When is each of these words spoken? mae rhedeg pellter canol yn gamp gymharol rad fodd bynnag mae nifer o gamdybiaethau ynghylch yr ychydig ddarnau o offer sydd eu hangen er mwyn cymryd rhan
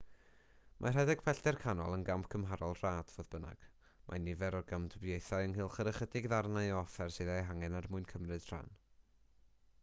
mae 0.83 0.91
rhedeg 0.93 1.19
pellter 1.25 1.57
canol 1.63 1.97
yn 1.97 2.05
gamp 2.07 2.25
gymharol 2.35 2.73
rad 2.79 3.13
fodd 3.17 3.29
bynnag 3.35 3.67
mae 4.07 4.23
nifer 4.23 4.59
o 4.61 4.63
gamdybiaethau 4.73 5.45
ynghylch 5.51 5.79
yr 5.85 5.91
ychydig 5.93 6.29
ddarnau 6.33 6.73
o 6.79 6.83
offer 6.83 7.15
sydd 7.19 7.33
eu 7.37 7.47
hangen 7.51 7.79
er 7.83 7.93
mwyn 7.95 8.11
cymryd 8.15 8.51
rhan 8.51 8.75